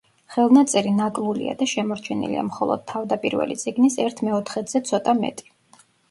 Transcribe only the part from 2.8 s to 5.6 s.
თავდაპირველი წიგნის ერთ მეოთხედზე ცოტა მეტი.